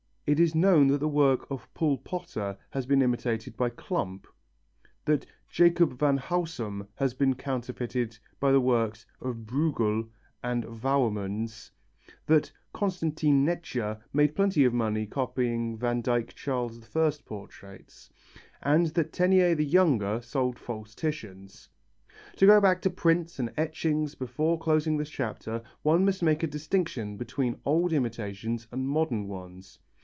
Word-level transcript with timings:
It 0.27 0.39
is 0.39 0.55
known 0.55 0.87
that 0.87 0.99
the 0.99 1.09
work 1.09 1.45
of 1.51 1.67
Paul 1.73 1.97
Potter 1.97 2.57
has 2.69 2.85
been 2.85 3.01
imitated 3.01 3.57
by 3.57 3.69
Klomp, 3.69 4.27
that 5.03 5.25
Jacob 5.49 5.99
van 5.99 6.17
Huysum 6.19 6.87
has 6.95 7.13
counterfeited 7.37 8.17
the 8.39 8.61
work 8.61 8.97
of 9.19 9.45
Breughel 9.45 10.07
and 10.41 10.63
of 10.63 10.79
Wouwermans, 10.85 11.71
that 12.27 12.49
Constantin 12.71 13.45
Netscher 13.45 13.99
made 14.13 14.33
plenty 14.33 14.63
of 14.63 14.73
money 14.73 15.05
copying 15.05 15.77
Vandyke 15.77 16.33
Charles 16.33 16.79
I 16.95 17.11
portraits, 17.25 18.09
and 18.61 18.87
that 18.87 19.11
Teniers 19.11 19.57
the 19.57 19.65
Younger 19.65 20.21
sold 20.21 20.57
false 20.57 20.95
Titians. 20.95 21.67
To 22.37 22.45
go 22.45 22.61
back 22.61 22.81
to 22.83 22.89
prints 22.89 23.37
and 23.37 23.51
etchings 23.57 24.15
before 24.15 24.57
closing 24.57 24.95
this 24.95 25.09
chapter 25.09 25.61
one 25.81 26.05
must 26.05 26.23
make 26.23 26.41
a 26.41 26.47
distinction 26.47 27.17
between 27.17 27.59
old 27.65 27.91
imitations 27.91 28.65
and 28.71 28.87
modern 28.87 29.27
ones. 29.27 29.79